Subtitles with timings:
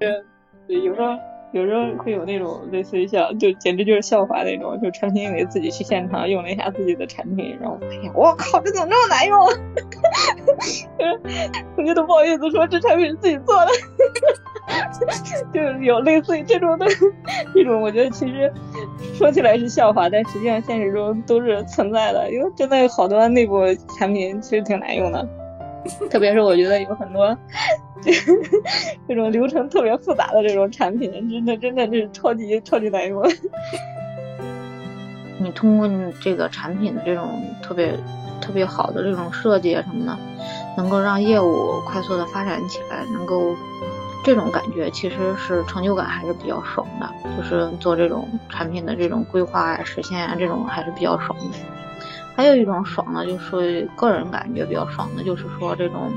[0.00, 0.24] 对，
[0.82, 1.08] 有时候
[1.52, 9.38] 有时候会有那种类似于像，就简直就是笑话那种，就产品经理自己去现场用了一下自己的产品，然后发现我靠，这怎么那么难用？
[11.76, 13.72] 我觉得不好意思说这产品是自己做的，
[15.52, 16.86] 就是有类似于这种的，
[17.52, 18.52] 这种我觉得其实
[19.14, 23.62] 说起来是笑话，但实际上现实中都是存在的，因为真的有好多内部
[23.98, 25.28] 产品其实挺难用的，
[26.08, 27.36] 特别是我觉得有很多
[29.08, 33.22] 这种流程特别复杂的这种产品，真的真的是超级超级难用。
[35.38, 37.96] 你通过你这个产品的这种特别
[38.40, 40.18] 特别好的这种设计啊什么的，
[40.76, 43.54] 能够让业务快速的发展起来，能够
[44.22, 47.08] 这种感觉其实是成就感还是比较爽的。
[47.36, 51.56] 就是做这种产品的这种规划啊、实现啊，这种还是比较爽的。
[52.36, 56.12] 还有一种爽呢，就是个人感觉比较爽的，就是说这种，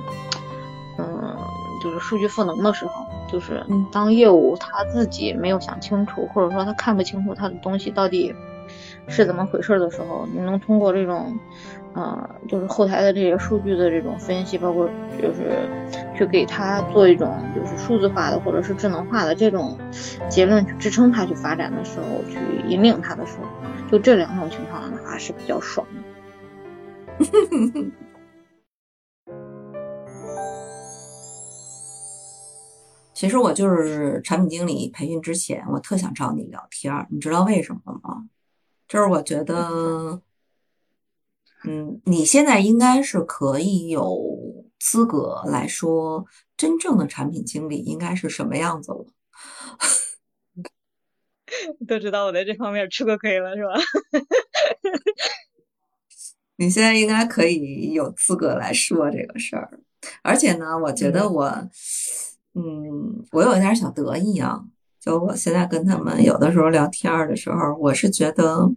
[1.83, 8.34] 就是数据赋能的时候，就是当业务他自己没有想清楚，或者说他看不清楚他的东西到底。
[9.09, 11.37] 是怎么回事的时候，你能通过这种，
[11.93, 14.90] 呃，就是后台的这些数据的这种分析，包括
[15.21, 15.67] 就是
[16.17, 19.77] 去给他做一种就是数字化的或者是智能化的这种
[20.29, 25.85] 结论去支撑他去发展的时候，去引领他的时候，就这两种情况的话是比较爽
[27.20, 27.85] 的。
[33.24, 38.27] 其实我就是产品经理培训之前，我特想找你聊天，你知道为什么吗？
[38.85, 40.21] 就是我觉得，
[41.63, 46.26] 嗯，你现在应该是可以有资格来说，
[46.57, 49.05] 真正的产品经理应该是什么样子了。
[51.87, 53.71] 都知道我在这方面吃过亏了，是吧？
[56.60, 59.80] 你现在应该可以有资格来说这个事儿，
[60.24, 61.70] 而且呢，我觉得我，
[62.55, 64.62] 嗯，我有点小得意啊。
[65.00, 68.72] 就我现在跟他们有的时候聊天的时候，我是觉得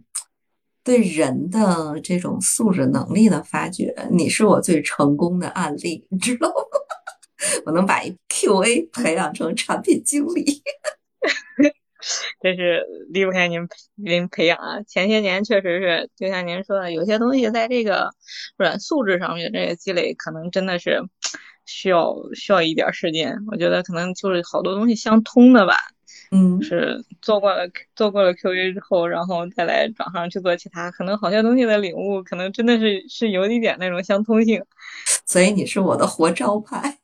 [0.83, 6.55] 对人的这种素质能力的发掘，你是我最成功的案例，你知道吗？
[7.65, 10.43] 我能把一 QA 培养成产品经理，
[12.41, 13.61] 这是离不开您
[13.95, 14.81] 您培养啊！
[14.83, 18.09] 前些年确实是，就像您说的，有些东西在这个
[18.57, 21.01] 软素质上面这个积累，可能真的是
[21.67, 23.37] 需要需要一点时间。
[23.51, 25.75] 我觉得可能就是好多东西相通的吧。
[26.31, 34.61] 嗯，是做过了做过了 QA 之后，然后再来转行去做其他，可能好些东西的领悟，可能真的是是有一点那种相通性。
[35.25, 36.97] 所以你是我的活招牌。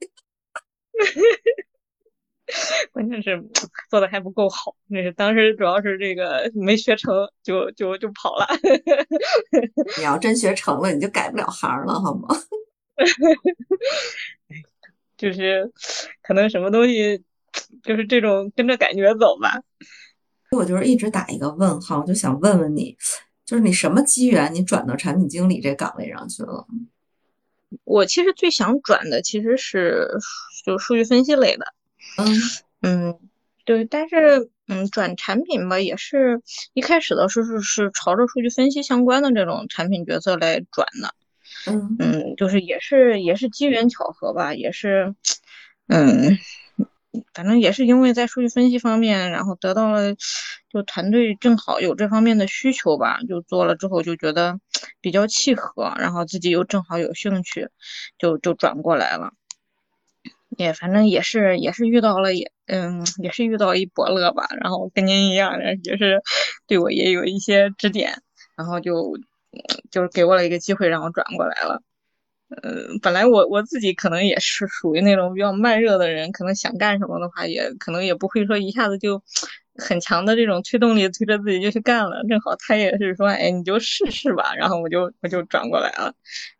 [2.91, 3.41] 关键是
[3.89, 8.45] 做的还不够好，那是当时主要是这个没学成就就就跑了。
[9.97, 12.27] 你要真学成了，你就改不了行了，好吗？
[15.17, 15.71] 就是
[16.21, 17.23] 可能什么东西。
[17.83, 19.61] 就是这种跟着感觉走吧。
[20.49, 22.97] 我就是一直打一个问号，就想问问你，
[23.45, 26.65] 就是你什么机缘，你转到产品经理这岗位上去了？
[27.83, 30.07] 我其实最想转的其实是
[30.65, 31.75] 就数据分析类的。
[32.17, 32.25] 嗯
[32.81, 33.19] 嗯，
[33.65, 36.41] 对，但是嗯，转产品吧，也是
[36.73, 41.13] 一开始的时候是是朝着数据分析相关的这种产品角色来转的。
[41.67, 45.15] 嗯嗯，就是也是也是机缘巧合吧，也是
[45.87, 46.37] 嗯。
[47.35, 50.15] 反正也是因为在数据分析方面，然后得到了，
[50.71, 54.59] 就团队正好有这方面的需求吧，就做了之后就觉得
[54.99, 57.69] 比较契合，然后自己又正好有兴趣，
[58.17, 59.33] 就就转过来了。
[60.57, 66.19] 也反正也是也是遇到了也嗯也是遇到一伯乐吧，然后跟您一样，也是
[66.65, 68.23] 对我也有一些指点，
[68.57, 69.19] 然后就
[69.91, 71.81] 就是给我了一个机会让我转过来了。
[72.49, 79.23] 呃，本来我我自己可能也是属于那种比较慢热的人，可能想干什么的话，也可能也不会说一下子就
[79.75, 82.23] 很强的这种推动力推着自己就去干了。
[82.29, 84.53] 正好他也是说，哎，你就试试吧。
[84.55, 86.13] 然后我就我就转过来了，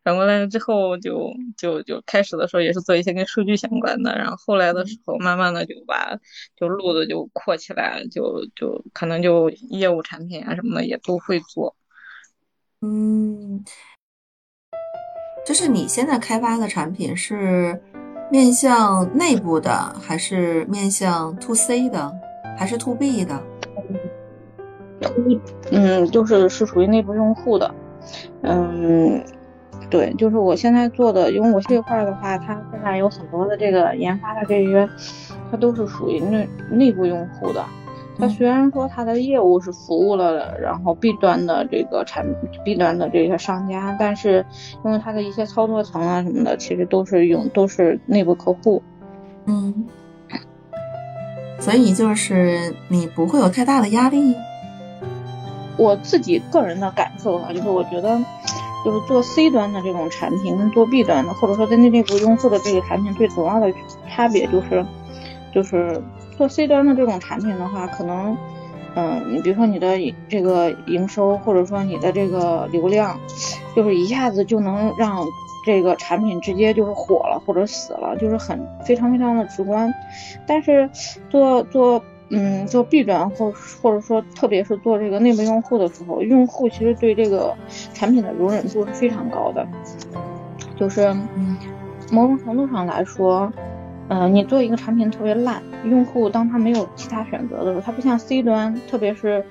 [0.03, 6.17] 转过来了之后就就就开始的时候也是做一些跟数据相关的，然后后来的时候慢慢的就把
[6.55, 11.75] 就路子就扩起来，就就可能就业务产品啊什么的也都会做。
[12.83, 13.63] 嗯。
[15.45, 17.81] 就是你现在开发的产品是
[18.31, 19.71] 面向内部的，
[20.01, 22.13] 还是面向 to C 的，
[22.57, 23.41] 还是 to B 的？
[25.71, 27.75] 嗯，就是是属于内部用户的。
[28.41, 29.21] 嗯，
[29.89, 34.89] 对，就是我现在做的，因为我这块的话，它现在有很多的这个研发的这些，
[35.51, 37.61] 它都是属于内内部用户的。
[38.17, 42.25] 它虽然说它的业务是服务了，然后 B 端的这个产
[42.63, 44.45] B 端的这些商家，但是
[44.85, 48.83] 因为它的一些操作层啊什么的，其实都是用都是内部客户。
[49.45, 49.85] 嗯，
[51.59, 54.35] 所以就是你不会有太大的压力。
[55.75, 58.19] 我自己个人的感受啊，就是我觉得，
[58.85, 63.73] 就是做 C 端的这种产品跟做 B 端的，或者说在内部用户的这个产品最主要的
[64.07, 64.85] 差别就是，
[65.51, 65.99] 就是
[66.37, 68.37] 做 C 端的这种产品的话，可能，
[68.95, 69.97] 嗯，你比如说你的
[70.27, 73.19] 这个营收，或者说你的这个流量，
[73.75, 75.25] 就是一下子就能让
[75.65, 79.93] 这个产品直接就是火了或者死了，就是很非常非常的直观。
[80.45, 80.89] 但是
[81.29, 82.03] 做做。
[82.29, 87.53] 嗯，做 B 端或或者说特别是做这个内部用户的时候，用户其实对这个
[87.93, 89.67] 产品的容忍度是非常高的。
[90.75, 91.13] 就是
[92.11, 93.51] 某种程度上来说，
[94.09, 99.43] 嗯，你做一个产品特别烂，用户当他没有其他选择的时候，他不像 C 端，特别是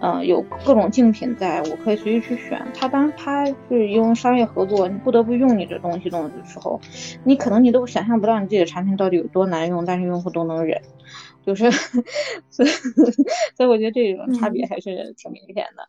[0.00, 2.60] 嗯有各种竞品在，我可以随意去选。
[2.74, 6.80] 他当他是因为商业合作，你不得不用你这东西的时候，
[7.24, 10.82] 你可能你都想象不到你自己的产品到底有多难用，但是用户都能忍。
[11.46, 11.70] 就是，
[12.50, 12.68] 所以
[13.56, 15.88] 所以我觉得这种差别还是挺明显的。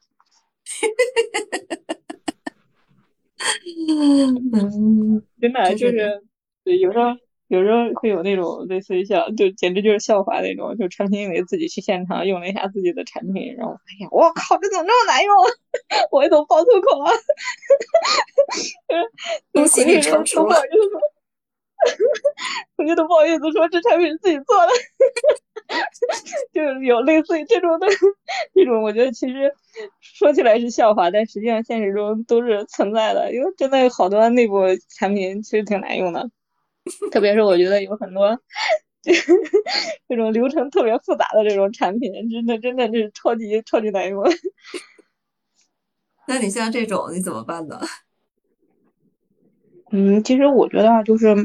[4.53, 6.23] 嗯，真的就是，
[6.79, 7.05] 有时候
[7.51, 15.35] 有时候会有那种类似于像，就简直就是笑话那种，就产品经理自己去现场用了一下自己的产品，然后哎呀，我靠，这怎么这么难用？
[16.11, 17.11] 我都爆粗口了。
[19.51, 20.55] 都心里成熟了。
[22.77, 24.71] 我觉得不好意思说，这产品是自己做的，
[26.53, 27.87] 就是有类似于这种的，
[28.53, 29.53] 这种我觉得其实
[29.99, 33.33] 说起来是笑话，但实际上现实中都是存在的。
[33.33, 34.61] 因为真的有好多内部
[34.97, 36.29] 产品其实挺难用的，
[37.11, 38.39] 特别是我觉得有很多
[40.07, 44.23] 这种流程特别复杂的这种产品，真的真的是超级超级难用。
[46.27, 47.79] 那你像这种你怎么办呢？
[49.91, 51.35] 嗯，其实我觉得就是。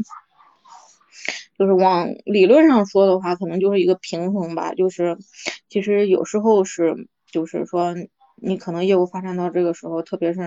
[1.59, 4.75] 就是往理论上说的话，可能就是一个平衡吧。
[4.75, 5.17] 就是
[5.71, 7.95] 其实有时候是，就是说
[8.37, 10.41] 你可能业务发展到这个时候，特别是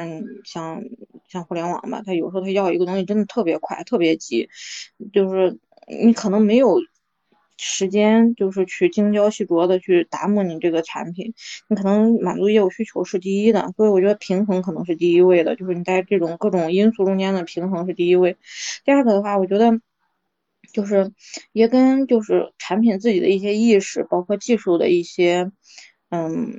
[0.45, 0.81] 像
[1.27, 4.49] 像互联网吧，它有时候它要一个东西真的特别快、特别急，
[5.11, 6.79] 就是你可能没有
[7.57, 11.33] 时间，就是去精雕细琢的去打磨你这个产品，
[11.67, 13.73] 你可能满足业务需求是第一的。
[13.75, 18.37] 所以我觉得平衡可能是第一位的，就是你在这种各种因素中间的平衡是第一位。
[18.85, 19.81] 第二个的话，我觉得。
[20.71, 21.13] 就是
[21.51, 25.51] 也跟就是产品自己的一些意识，包括技术的一些
[26.09, 26.51] 嗯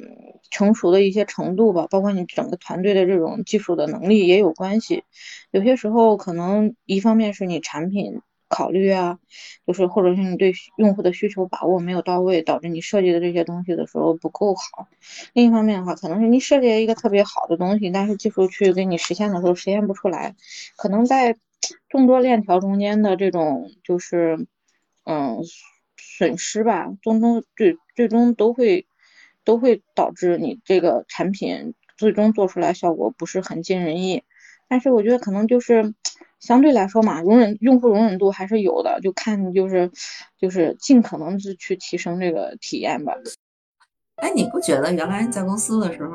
[0.51, 5.05] 成熟的一些程度吧，包括你整个团队的这种技术的能力也有关系。
[5.51, 9.19] 有些时候可能一方面是你产品考虑啊，
[9.67, 14.89] 就是或者是你对用户的需求把握没有到位，导致你设计的这些东西的时候不够好。
[15.35, 20.35] 另一方面的话，可能是你设计了一个特别好的东西，但是技术去给你实现的时候实现不出来，
[20.77, 21.37] 可能在。
[21.91, 24.47] 众多链条中间的这种就是，
[25.05, 25.37] 嗯，
[25.99, 28.87] 损失吧，终终最最终都会
[29.51, 34.23] 都会导致你这个产品最终做出来效果不是很尽人意。
[34.69, 35.93] 但是我觉得可能就是
[36.39, 39.91] 相对来说嘛，容忍用户容忍度还是有的，就看就是
[40.39, 43.15] 就是尽可能是去提升这个体验吧。
[44.19, 46.15] 哎，你不觉得原来在公司的时候，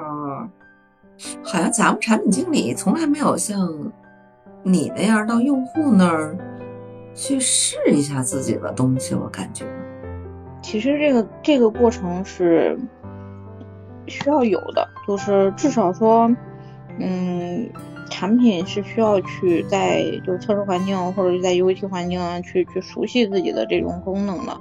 [1.43, 3.91] 好像咱们产品经理从来没有像。
[4.67, 6.35] 你那样到用户那儿
[7.13, 9.63] 去试一下自己的东西，我感觉，
[10.63, 12.75] 其实这个这个过程是
[14.07, 16.29] 需要有的，就是至少说，
[16.99, 17.69] 嗯，
[18.09, 24.57] 产品是需要去在就测试环境或者是在 UAT 环境啊去去熟悉自己的这种功能的。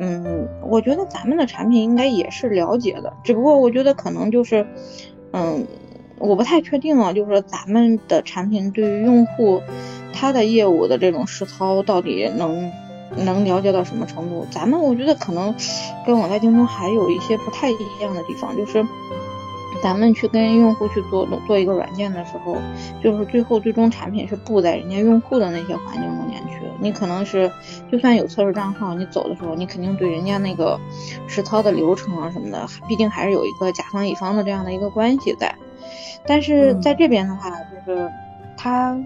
[0.00, 4.66] 嗯，我觉得咱们的产品应该也是了解的，只不过我觉得可能就是，
[5.32, 5.66] 嗯。
[6.16, 9.60] 我不太确定啊，就是说咱们的产品对于用户
[10.12, 12.70] 他的业务的这种实操到底能
[13.16, 14.46] 能了解到什么程度？
[14.50, 15.54] 咱们我觉得可能
[16.06, 18.84] 跟我在京东还有一些不太一样的地方，就是
[19.82, 22.56] 咱们去跟用户去做做一个软件的时候，
[23.02, 26.64] 就是最后最终产品是布在人家用户的那些环境中间去。
[26.80, 27.50] 你可能是
[27.90, 30.78] 就算有测试账号，你走的时候，你肯定对人家那个
[31.28, 35.54] 实操的流程啊什么的，毕竟还是有一个甲方乙方的这样的一个关系在。
[36.26, 38.10] 但是在这边的话，就是
[38.56, 38.98] 它，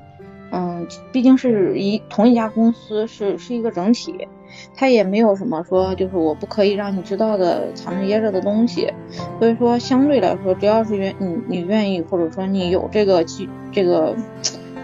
[0.51, 4.27] 嗯，毕竟是一同一家公司，是是一个整体，
[4.75, 8.93] 它也没有什么说就是我不可以让你知道的藏着掖着的东西，
[9.39, 13.25] 所以说相对来说，只要是愿你你愿意或者说你有这个
[13.73, 14.17] 这个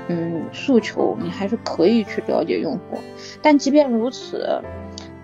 [0.09, 2.99] 嗯诉求，你还是可以去了解用户。
[3.41, 4.61] 但即便如此，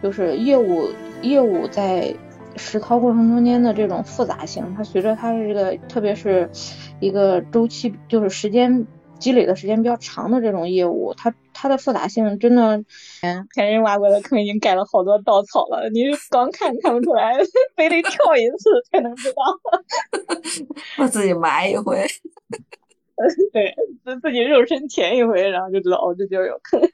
[0.03, 0.89] 就是业务
[1.23, 2.15] 业务在。
[2.57, 6.51] 实操过程中间的这种复杂性，它随着它的这个，特别是
[6.99, 8.87] 一个周期，就是时间
[9.21, 12.83] 积累的时间比较长的这种业务，它它的复杂性真的，
[13.23, 17.39] 嗯，看人挖过的坑已经盖了好多稻草了，你光看看不出来，
[17.77, 19.37] 非得跳一次才能知道。
[20.99, 22.05] 我自己埋一回，
[23.53, 23.75] 对，
[24.05, 26.81] 自自己肉身填一回，然后就知道哦，这地儿有坑。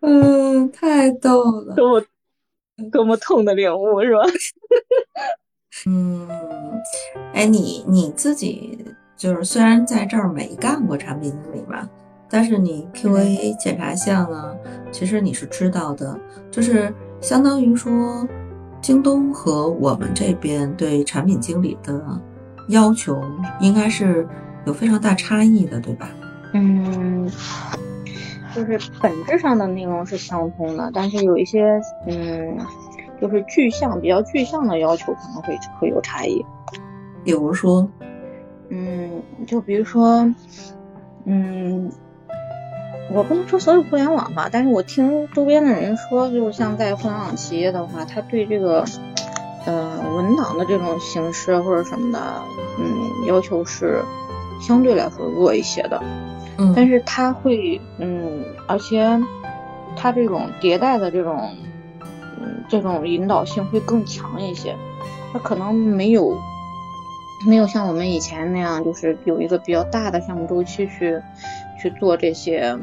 [0.00, 2.06] 嗯，太逗了，多么
[2.90, 4.22] 多么痛的领悟是吧？
[5.86, 6.28] 嗯，
[7.32, 8.83] 哎，你你自己
[9.24, 11.88] 就是虽然在这儿没干过产品经理吧，
[12.28, 14.54] 但是你 QA 检查项呢，
[14.92, 16.14] 其实你是知道的，
[16.50, 18.28] 就是相当于说，
[18.82, 22.04] 京东和我们这边对产品经理的
[22.68, 23.18] 要求
[23.60, 24.28] 应该是
[24.66, 26.10] 有非常大差异的，对吧？
[26.52, 27.26] 嗯。
[28.54, 32.58] 就是本质上的内容是相通的，但是有一些嗯，
[33.18, 36.44] 就是具象比较具象的要求可能会会有差异。
[37.24, 37.88] 比如说，
[38.76, 40.28] 嗯，就比如说，
[41.26, 41.92] 嗯，
[43.12, 48.84] 我不能说所有互联网吧，但是我听周边的人说，就像在互联网企业的话，他对这个
[49.66, 52.20] 嗯文档的这种形式或者什么的，
[52.80, 54.02] 嗯，要求是
[54.60, 56.02] 相对来说弱一些的。
[56.58, 59.20] 嗯，但是他会，嗯，而且
[59.94, 61.48] 他这种迭代的这种，
[62.40, 64.74] 嗯，这种引导性会更强一些。
[65.32, 66.36] 他可能没有，
[67.46, 71.20] 没有像我们以前那样，就是有一个比较大的项目周期去
[71.80, 72.76] 去做这些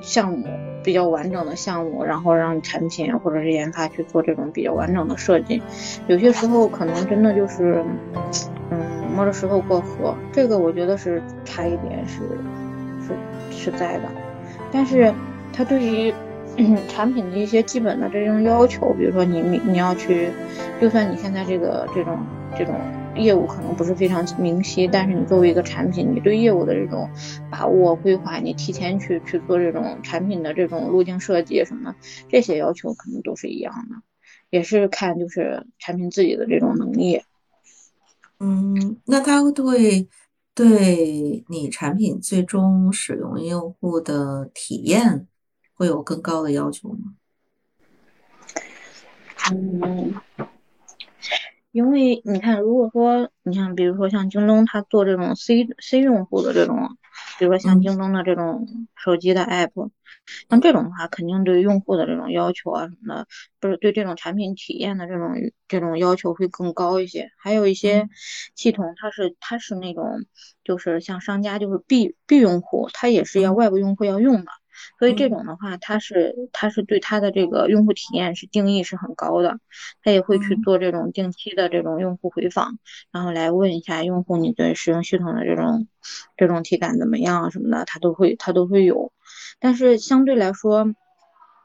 [0.00, 0.46] 项目，
[0.84, 5.62] 比较完整的项目，然后让产品或者是研发去做这种比较完整的设计。
[6.06, 7.84] 有些时候可能真的就是，
[8.70, 8.78] 嗯，
[9.14, 10.14] 摸着石头过河。
[10.32, 12.20] 这个我觉得是差一点是。
[13.00, 13.14] 是
[13.50, 14.02] 是在的，
[14.70, 15.10] 但是
[15.50, 16.12] 它对于
[16.88, 20.28] 产品的一些基本的这种要求，比如说你你你要去，
[20.78, 22.18] 就算你现在这个这种
[22.58, 22.74] 这种
[23.18, 27.10] 业务可能不是非常明晰，但是你作为一个产品，你对业务的这种
[27.50, 31.98] 把握规划，你提前去去做这种产品的这种路径设计什么的，
[32.28, 33.96] 这些要求可能都是一样的，
[34.50, 37.22] 也是看就是产品自己的这种能力。
[38.38, 40.08] 嗯，那他会。
[40.54, 45.28] 对你产品最终使用用户的体验
[45.72, 47.14] 会有更高的要求吗？
[49.52, 50.12] 嗯，
[51.70, 56.96] 因为你看，如果说你像比如说像京东，它做这种 C C 用户的这种，
[57.38, 59.90] 比如说像京东的这种手机的 app。
[60.50, 63.26] 像这种的话，肯定对用户的这种要求啊什么的，
[63.60, 65.32] 不是对这种产品体验的这种
[65.68, 67.30] 这种要求会更高一些。
[67.38, 68.08] 还有一些
[68.54, 70.26] 系统，它是它是那种
[70.64, 74.50] 就是像商家就是 B B 用户，它也是要外部用户要用的，
[74.98, 79.58] 所以这种的话，它是它是对它的这个用户体验是定义是很高的，
[80.02, 82.78] 它也会去做这种定期的这种用户回访，
[83.10, 85.88] 然后来问一下用户你对使用系统的这种
[86.36, 89.12] 这种体感怎么样什么的，它都会它都会有。
[89.60, 90.94] 但是相对来说，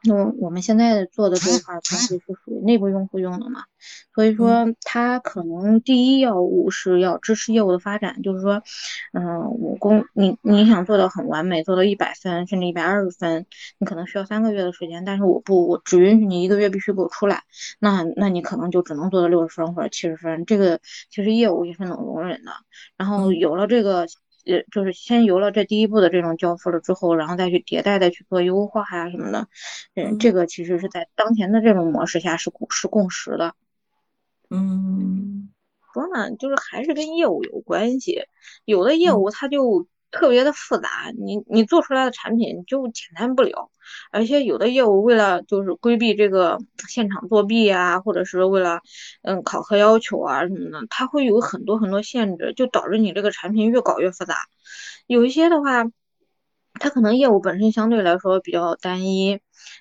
[0.10, 3.64] 嗯，我们现在做的这一块东西是属于内部用户用的嘛，
[4.14, 8.62] 所以说它可能第一要务是要支持业务的发展，就是说，
[9.14, 13.46] 嗯，我工你你想做到很完美，做到一百分甚至一百二十分，
[13.78, 17.44] 你可能需要三个月的时间，但是我不，我只允许你一个月必须给我出来，
[17.80, 22.52] 那那你可能就只能做到六十分或者七十分，这个其实业务也是能容忍的。
[22.98, 24.06] 然后有了这个。
[24.46, 29.48] 呃，就是先有了这第一步的这种交付了之后，然后再去迭代再去做优化呀什么的，
[29.96, 33.56] 嗯，这个其实是在当前的这种模式下是共是共识的。
[34.50, 35.50] 嗯，
[35.94, 38.24] 说呢，就是还是跟业务有关系，
[38.66, 39.88] 有的业务它就。
[40.14, 43.72] 特别的复杂，你你做出来的产品就简单不了，
[44.12, 48.82] 而且有的业务为了就是规避这个现场作弊啊，或者是为了
[49.24, 54.36] 嗯考核要求啊什么的，它会有很多很多限制，就导致你这个产品越搞越复杂。
[55.08, 55.84] 有一些的话，
[56.80, 59.40] 它可能业务本身相对来说比较单一，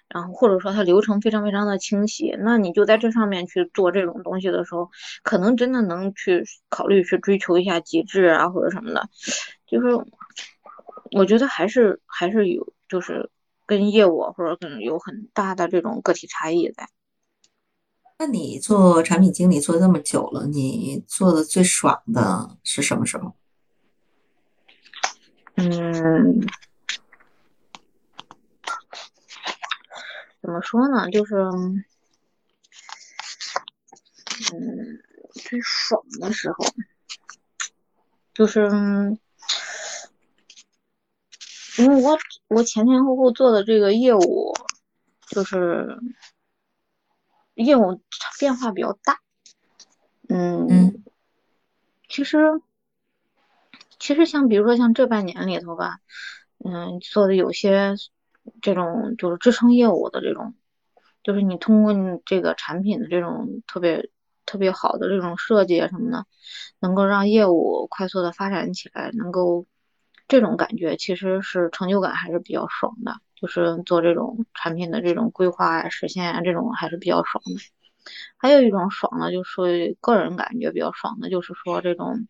[0.09, 4.91] 然后或者说它流程非常非常的清晰，那你就在这上面去做这种东西的时候，
[5.23, 9.11] 可能真的能去考虑去追求一下极致啊或者什么的，
[9.67, 9.89] 就是。
[11.15, 13.31] 我觉得还是还是有，就是
[13.67, 16.89] 跟业务或者可能有很大的这种个体差异在。
[18.19, 23.35] 那你做产品经理做这么久了，你做的最爽的是什么时候？
[25.57, 26.41] 嗯，
[30.41, 31.11] 怎么说呢？
[31.11, 31.35] 就是，
[34.55, 35.03] 嗯，
[35.35, 36.65] 最爽的时候，
[38.33, 39.19] 就是。
[41.79, 44.53] 因为我我前前后后做的这个业务，
[45.29, 45.99] 就是
[47.55, 48.01] 业务
[48.39, 49.19] 变化比较大，
[50.29, 51.03] 嗯，
[52.09, 52.61] 其实
[53.99, 56.01] 其实像比如说像这半年里头吧，
[56.65, 57.95] 嗯，做的有些
[58.61, 60.55] 这种就是支撑业务的这种，
[61.23, 64.11] 就是你通过你这个产品的这种特别
[64.45, 66.27] 特别好的这种设计啊什么的，
[66.81, 69.67] 能够让业务快速的发展起来，能够
[70.33, 77.61] 这种感觉其实是成就感还是比较爽的，就是做这种产品的这种规划啊、实现啊这种还是比较爽的。
[78.39, 82.27] 还有一种爽呢，就是个人感觉比较爽的，就是说这种。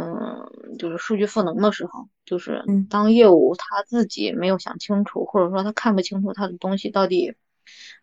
[0.00, 7.34] 嗯，就是数据赋能的时候，就是当业务他自己没有想清楚，或者说他看不清楚他的东西到底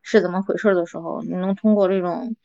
[0.02, 2.36] 是怎么回事的时候，你能通过这种，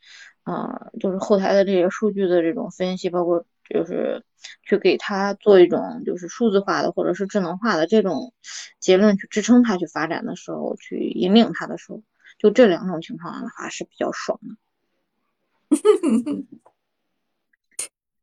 [0.45, 4.23] 呃，就是后台的这些数据的这种分析，包括就是
[4.63, 8.33] 去给他做一种就是数字化的或者是智能化的这种
[8.79, 12.01] 结论去支撑他去发展的时候，去引领他的时候，
[12.37, 15.77] 就这两种情况的话是比较爽的。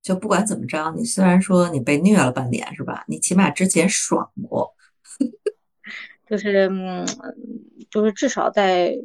[0.02, 3.04] 就不管怎么着，你虽然说你被虐了半年是吧？
[3.08, 4.74] 你起码之前爽过，
[6.26, 7.06] 就是嗯，
[7.90, 8.96] 就是至少在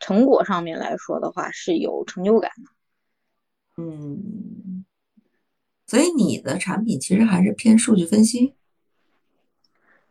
[0.00, 2.70] 成果上面来说的话是有成就感的。
[3.76, 4.84] 嗯，
[5.88, 8.54] 所以你的产品其实还是偏数据分析。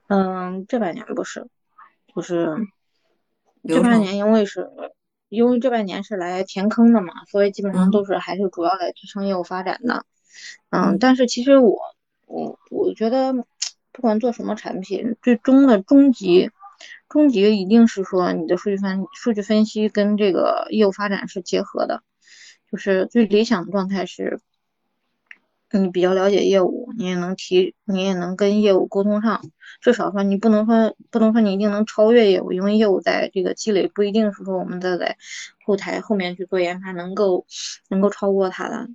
[0.07, 1.47] 嗯，这半年不是，
[2.15, 2.55] 不是
[3.63, 4.71] 这半年因为是
[5.29, 10.03] 因为这半年是来填坑的嘛，所以基本上都是还是主要来支撑业务发展的。
[10.71, 11.77] 嗯，但是其实我
[12.25, 13.33] 我我觉得，
[13.91, 16.49] 不管做什么产品，最终的终极
[17.07, 22.01] 终极一定是说你的数据分数据分析跟这个业务发展是结合的，
[22.71, 24.41] 就是最理想的状态是。
[25.71, 29.41] 你比较了解业务，你也能提，你也能跟业务沟通上。
[29.81, 35.17] 至少说，你不能说，不能说你一定能超越业务，因为业务在这个积累，不一定是说我们在在
[35.65, 37.45] 后台后面去做研发能够
[37.89, 38.87] 能够超过它的。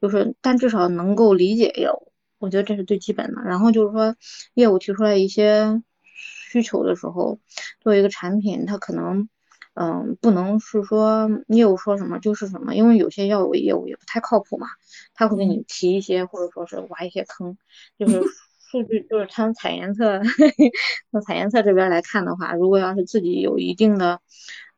[0.00, 3.42] 就是，但至少能够理解业务，我觉得这是最基本的。
[3.42, 4.14] 然后就是说，
[4.54, 5.82] 业务提出来一些
[6.14, 7.40] 需求的时候，
[7.80, 9.28] 作为一个产品，它可能。
[9.82, 14.66] 嗯，不能是说业务说什么就是什么，因为有些业务业务也不太靠谱嘛，
[15.14, 17.56] 他会给你提一些或者说是挖一些坑，
[17.98, 18.20] 就是
[18.70, 20.20] 数据就是他从采研测，
[21.10, 24.20] 从采研测这边来看的话，如果要是自己有一定的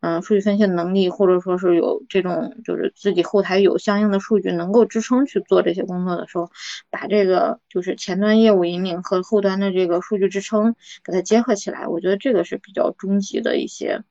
[0.03, 6.49] 嗯数据分析的能力，或者说是有这种就是自己后台有相应的数据能够支撑去做这些工作的时候，
[6.91, 14.05] 把这个就是前端业务引领和后端的这个数据支撑给它结合起来，我觉得这个是比较终极的一些。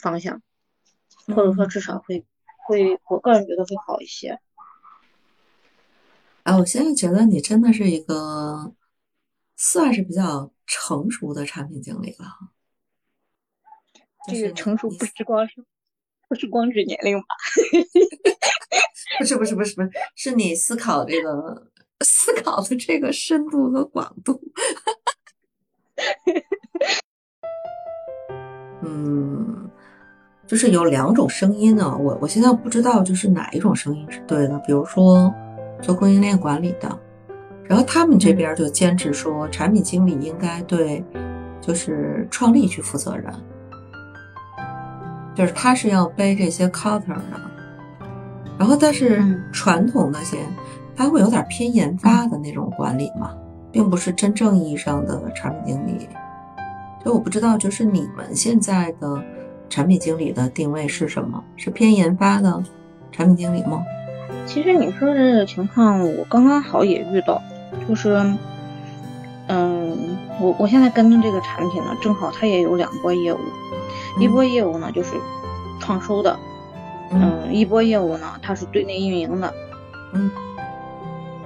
[0.00, 0.40] 方向，
[1.26, 2.24] 或者说至少会
[2.66, 4.38] 会，我个人觉得会好一些。
[6.44, 8.72] 哎，我现在觉得你真的是一个
[9.56, 12.26] 算是比较成熟的产品经理了。
[14.26, 15.64] 这个成熟不是光是
[16.28, 17.26] 不是光指年龄吧？
[19.18, 24.40] 不是不是不是不是，是你思考这个思考的这个深度和广度。
[28.82, 29.59] 嗯。
[30.50, 34.58] 就是有两种声音呢，我我现在不知道就是哪一种声音是对的。
[34.66, 35.32] 比如说
[35.80, 36.98] 做供应链管理的，
[37.62, 41.04] 然后他们这边就坚持说产品经理应该对
[41.60, 43.32] 就是创立去负责任，
[45.36, 47.40] 就是他是要背这些 counter 的。
[48.58, 50.36] 然后但是传统那些
[50.96, 53.36] 他会有点偏研发的那种管理嘛，
[53.70, 56.08] 并不是真正意义上的产品经理。
[57.04, 59.22] 所以我不知道就是你们现在的。
[59.70, 61.42] 产品经理的定位是什么？
[61.56, 62.62] 是偏研发的
[63.12, 63.82] 产品经理吗？
[64.44, 67.40] 其实你说的这个情况，我刚刚好也遇到，
[67.88, 68.16] 就是，
[69.46, 73.38] 嗯，我我现在跟的这个产品呢，正好它也有两波业务，
[74.18, 75.14] 一波业务呢就是
[75.78, 76.36] 创收的，
[77.12, 79.54] 嗯，一波业务呢它是对内运营的，
[80.12, 80.30] 嗯，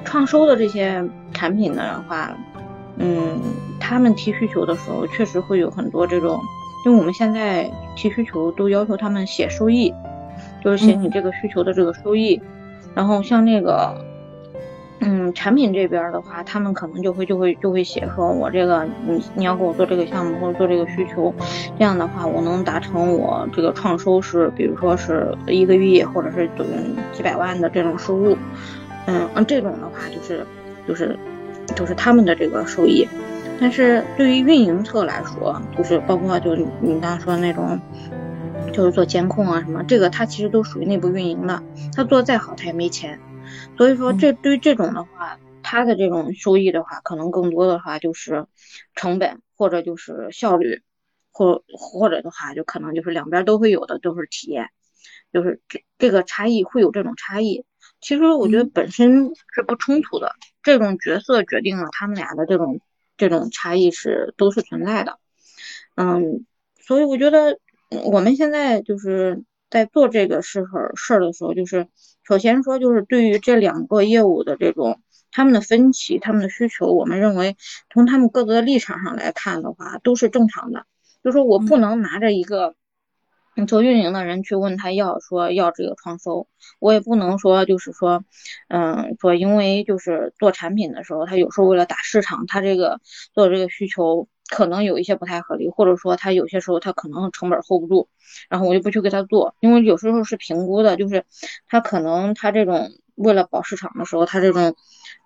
[0.03, 2.35] 创收的这些产品的话，
[2.97, 3.39] 嗯，
[3.79, 6.41] 他们提需求的时候，确实会有很多这种。
[6.85, 9.93] 因为我们现在提需求都要求他们写收益，
[10.63, 12.41] 就是写你这个需求的这个收益。
[12.95, 13.97] 然后像那个，
[15.01, 21.35] 嗯，产品这边的话，他们可能就会就会就会写说，我这个你你要给我做这个项目或者做这个需求，
[21.79, 28.37] 这样的话我能达成我这个创收是，比如说是一个亿或者是嗯几百万的这种收入。
[29.07, 30.47] 嗯，这种的话就是
[30.87, 31.19] 就是
[31.75, 33.09] 就是他们的这个收益。
[33.61, 37.81] 但是对于运营侧来说，就是包括就你刚刚说的那种，
[38.73, 41.63] 就是做监控啊什么，这个它其实都属于内部运营的，
[41.95, 43.19] 它做再好它也没钱，
[43.77, 48.47] 所以说这对于这种的话，它的这种收益的话，可能更多的话就是
[48.95, 50.83] 成本或者就是效率，
[51.33, 54.69] 或或者的话就可能就是两边都会有的都是体验，
[55.33, 57.65] 就是这这个差异会有这种差异，
[58.01, 62.81] 其实我觉得本身是不冲突的，这种角色决定了他们俩的这种
[63.17, 65.19] 这种差异是都是存在的。
[65.97, 66.45] 嗯，
[66.81, 67.59] 所以我觉得
[68.05, 71.89] 我们现在就是在做这个事儿事儿的时候，就是
[72.23, 75.01] 首先说就是对于这两个业务的这种
[75.31, 77.57] 他们的分歧、他们的需求，我们认为
[77.93, 80.87] 从他们各自的立场上来看的话，都是正常的。
[81.23, 82.75] 就说我不能拿着一个。
[83.57, 86.49] 你做运营的人去问他要说要这个创收，
[86.81, 88.25] 我也不能说就是说，
[88.69, 93.01] 嗯，说因为就是做产品的时候，他有时候为了打市场，他这个
[93.33, 98.09] 做这个需求可能有一些不太合理，或者说他有些时候他可能成本 hold 不住，
[98.49, 101.25] 然后我就不去给他做，因为有时候是评估的，就是
[101.69, 104.75] 他可能他这种为了保市场的时候，他这种，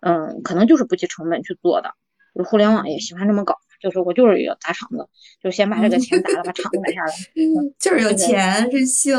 [0.01, 1.95] 嗯，可能就是不计成本去做的，
[2.35, 3.57] 就互联网也喜欢这么搞。
[3.81, 5.09] 就是我就是要砸场子，
[5.43, 7.13] 就先把这个钱砸了，把场子买下来。
[7.79, 9.17] 就是有钱任性。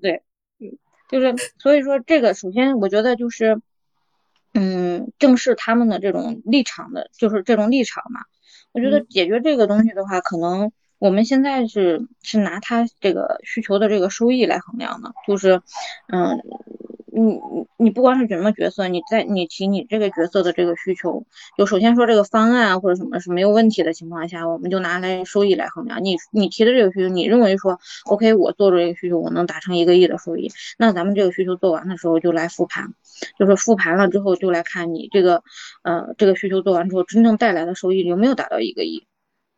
[0.00, 0.22] 对，
[0.58, 0.76] 嗯，
[1.08, 3.60] 就是所以说这个，首先我觉得就是，
[4.52, 8.20] 嗯，正视他们的这种立场的，就是这种立场嘛。
[8.72, 15.62] 我觉得解决这个东西的话，可能我们现在是是拿他这个需求的这个收益来衡量的，就是，
[16.08, 16.40] 嗯。
[17.14, 21.24] 你你你不光是什么角色，你在你提你这个角色的这个需求，
[21.56, 26.02] 就首先说这个方案啊或者什么是没有问题的情况下，我们就拿来收益来衡量。
[26.02, 32.94] 你你提的这个需求，你认为说 OK，我做这个需求我能达成一个亿的收益，那咱们这个需求做完的时候就来复盘，
[33.38, 35.44] 就是复盘了之后就来看你这个
[35.82, 39.06] 呃这个需求做完之后真正带来的收益有没有达到一个亿。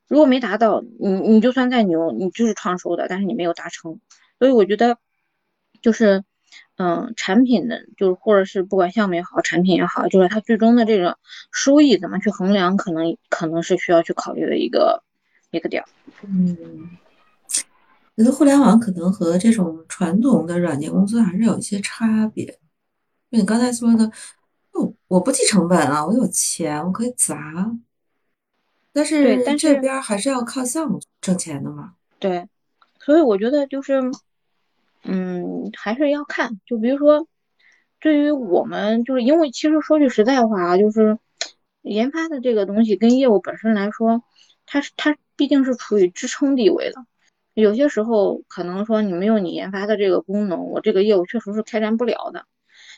[0.09, 3.99] 如果没达到，你你就算再牛，你就是创收的，但是你没有达成。
[4.38, 4.99] 所以我觉得
[5.81, 6.23] 就是。
[6.78, 11.16] 嗯，产品的就是或者是不管项目也好，产品也好，就是它最终的这个
[11.50, 15.02] 收益怎么去衡量，可能可能是需要去考虑的一个
[15.52, 15.82] 一个点。
[16.22, 16.90] 嗯，
[18.14, 22.44] 觉得互联网可能和这种传统的软件公司还是有一些差别。
[23.30, 24.12] 就你刚才说的，
[24.72, 27.74] 我我不计成本啊，我有钱我可以砸，
[28.92, 31.94] 但是但这边还是要靠项目挣钱的嘛。
[32.18, 32.46] 对，
[33.00, 34.02] 所以我觉得就是。
[35.07, 37.29] 嗯，还是要看，就比如说，
[38.01, 41.19] 对于我们，就是因为其实说句实在话啊，就是
[41.83, 44.23] 研发的这个东西跟业务本身来说，
[44.66, 47.07] 它是它毕竟是处于支撑地位的。
[47.55, 52.45] 有些时候可能说你没有你研发的这个功能，我这个业务确实是开展不了的。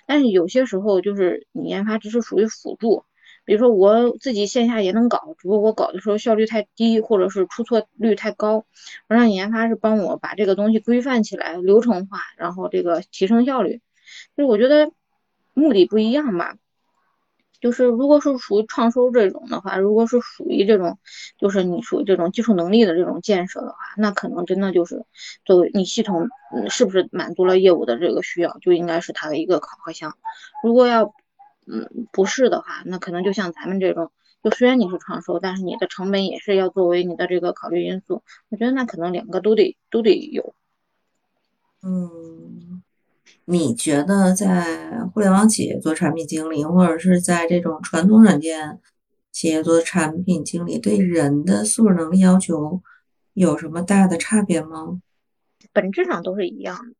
[0.06, 3.04] 但是有些时候就是你研发只是属于辅助。
[3.48, 8.66] 比如说我自己线下也能搞，只不过我搞的时候效率太低，或者是出错率太高。
[9.08, 13.80] 我让研发是帮我把这个东西规范起来、流程化，然后这个提升效率。
[14.36, 14.92] 就是我觉得
[15.54, 16.56] 目的不一样吧。
[17.58, 20.98] 就是如果是属于创收这种的话，如果是属于这种，
[21.38, 25.06] 就是你属于这种技术能力的这种建设的话，那可能真的就是
[25.46, 26.28] 作为你系统
[26.68, 30.18] 是不是满足了业务的这个需要，就应该是它的一个考核项。
[30.62, 31.14] 如果要
[31.70, 34.10] 嗯，不是的话，那可能就像咱们这种，
[34.42, 38.22] 就虽然你是创收，但是你的成本也是要作为你的这个考虑因素。
[38.48, 40.54] 我觉得那可能两个都得都得有。
[41.82, 42.82] 嗯，
[43.44, 48.80] 你觉得在互联网企业做产品经理，或者是在这种传统软件
[49.30, 52.80] 企业做产品经理，对人的素质能力要求
[53.34, 55.00] 有什么大的差别吗？
[55.72, 56.94] 本质上都是一样的。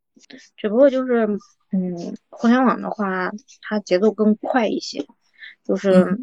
[0.56, 1.28] 只不过就是，
[1.72, 3.30] 嗯，互联网的话，
[3.62, 5.06] 它节奏更快一些，
[5.64, 6.18] 就是，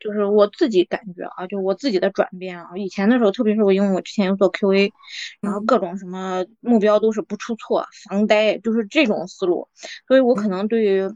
[0.00, 4.92] 就是我自己感觉啊，就我自己的转变啊，以前的时候，特别是我因为我之前又做 QA，
[5.40, 9.68] 然后各种什么目标都是不出错、防呆，就是这种思路，
[10.06, 11.10] 所以我可能对于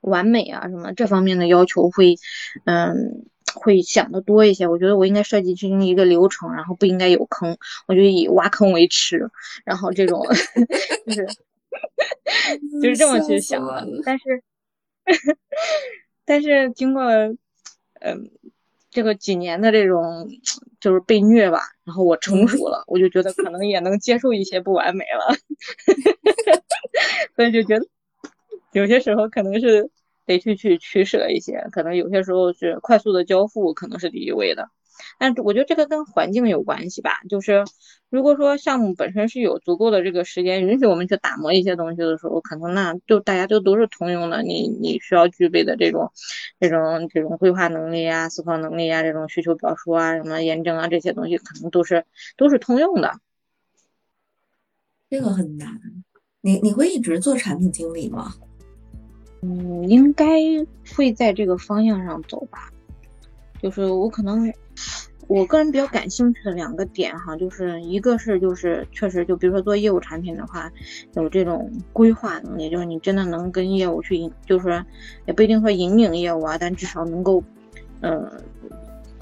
[0.00, 2.16] 完美啊什么这方面的要求会，
[2.64, 3.26] 嗯。
[3.56, 9.30] 会想的多一些，我觉得我应该设计成一个流程，然后不应该有坑，我就以挖坑为耻，
[9.64, 10.26] 然后这种
[11.06, 11.28] 就是
[12.82, 13.86] 就是这么去想的。
[14.04, 14.42] 但是
[16.24, 17.02] 但是经过
[18.00, 18.30] 嗯
[18.90, 20.28] 这个几年的这种
[20.80, 25.34] 就是被虐吧，然后我成熟了，我就觉得可能也能接受一些不完美了，
[27.36, 27.86] 所以就觉得
[28.72, 29.90] 有些时候可能是。
[30.26, 34.70] 得去去取舍一些，可能有些时候是快速的交付可能是第一位的，
[35.18, 37.20] 但我觉得这个跟环境有关系吧。
[37.28, 37.64] 就是
[38.10, 44.42] 如果说项目本身是有足够的这个时间允许我们去打磨一些东西的时候，可能那就大家就都是通用的。
[44.42, 46.12] 你你需要具备的这种
[46.60, 52.04] 这种这种规划能力啊、思考能力啊、这种需求表述啊、什么验证啊这些东西，可能都是
[52.36, 53.12] 都是通用的。
[55.10, 55.80] 这个很难。
[56.40, 58.34] 你你会一直做产品经理吗？
[59.42, 60.26] 嗯，应该
[60.96, 62.70] 会在这个方向上走吧。
[63.62, 64.52] 就是我可能，
[65.26, 70.70] 我个人比较感兴趣的两个点哈，就是一个是就是确实就比如说做业务产品的话，
[71.14, 74.84] 有这种规划能力，就是你真的能跟业务去引，就是
[75.24, 77.42] 也不一定说引领业务啊，但至少能够，
[78.02, 78.30] 呃，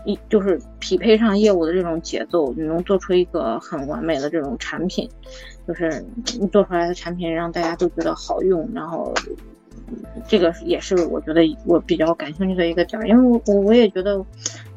[0.04, 5.08] 一就是匹配上业务的这种节奏，你能做出一个很完美的这种产品，
[5.68, 6.04] 就是
[6.40, 9.14] 你做出来的产品让大家都觉得好用，然后。
[10.28, 14.24] 这个也是我觉得我比较感兴趣的一个点，因为我我我也觉得，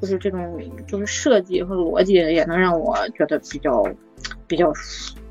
[0.02, 3.84] 就是这种就是设计和逻辑也能让我觉得比较
[4.48, 4.72] 比较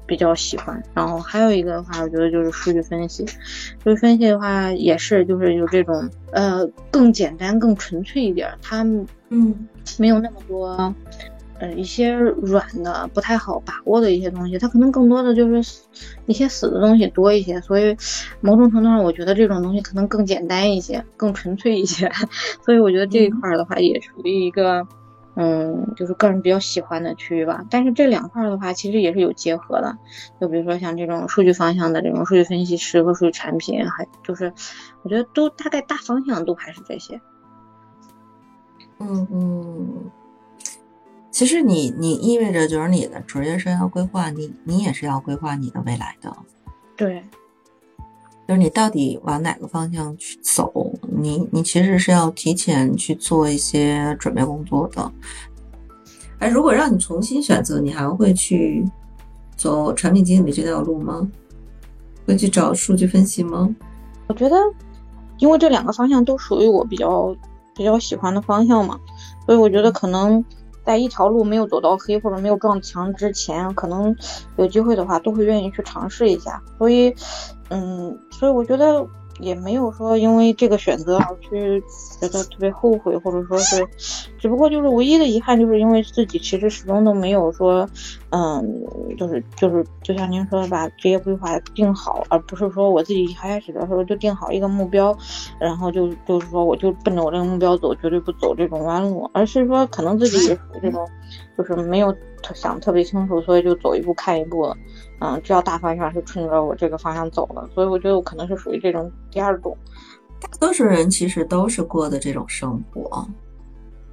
[0.07, 0.83] 比较喜欢。
[0.95, 3.27] 然后还有一个的话，我觉得就是数据分析，
[3.83, 8.83] 数据分析的话也是就是有这种呃更简单更纯粹一点，它
[9.31, 9.69] 嗯
[9.99, 10.95] 没有那么多。
[11.65, 15.81] 呃，一些软的不太好把握的一些东西，它可能更多的就是
[16.27, 17.97] 一些死的东西多一些，所以
[18.43, 22.11] 某种程度上，我觉得这种东西可能更简单一些，更纯粹一些。
[22.63, 24.87] 所以我觉得这一块的话，也属于一个，
[25.37, 27.65] 嗯，就是个人比较喜欢的区域吧。
[27.71, 29.97] 但是这两块的话，其实也是有结合的，
[30.41, 34.53] 就比如说像这种数据方向的这种数据分析师和数据产品，还就是
[35.03, 37.21] 我觉得都大概大方向都还是这些。
[38.99, 40.11] 嗯嗯。
[41.35, 46.33] 其实你你意味着就是你的职业生涯规划，你你也是要规划你的未来的，
[46.97, 47.25] 对，
[48.47, 50.73] 就是你到底往哪个方向去走，
[51.11, 55.11] 你你其实是要提前去做一些准备工作的。
[56.39, 58.89] 哎，如果让你重新选择，你还会去
[59.57, 61.29] 走产品经理这条路吗？
[62.29, 63.75] 会去找数据分析吗？
[64.29, 64.57] 我觉得，
[65.39, 67.37] 因为这两个方向都属于我比较
[67.75, 69.01] 比较喜欢的方向嘛，
[69.45, 70.45] 所以我觉得可能。
[70.85, 74.15] 在一条路没有走到黑或者没有撞墙之前，可能
[74.57, 76.63] 有机会的话都会愿意去尝试一下。
[76.79, 77.15] 所以，
[77.71, 79.07] 嗯，所以我觉得。
[79.41, 81.83] 也没有说因为这个选择而去
[82.21, 83.87] 觉得特别后悔，或者说是，
[84.39, 87.89] 只不过就是唯一的遗憾，就是因为自己其实始终都没有说，
[88.31, 88.65] 嗯，
[89.19, 95.17] 就是就是就像您说的，把职业规划定好，而不是说我自己一开始的时候就定好一个目标，
[95.59, 101.05] 然后就就是说我就奔着我这个目标走，绝对不走这种弯路，而是说可能自己也属于这种，
[101.59, 102.15] 就是没有
[102.53, 104.77] 想特别清楚，所以就走一步看一步了。
[105.21, 109.77] 嗯，知道大方向是顺着我这个方向走了，所以我觉得我可能是属于这种第二种。
[110.41, 113.27] 大多数人其实都是过的这种生活，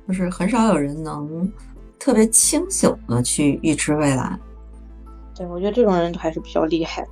[0.08, 1.52] 就是很少有人能
[2.00, 4.40] 特别清醒的去预知未来。
[5.36, 7.06] 对，我觉得这种人还是比较厉害。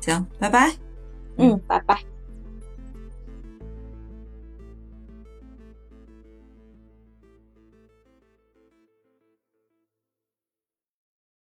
[0.00, 0.70] 行，拜拜。
[1.38, 1.98] 嗯，拜拜。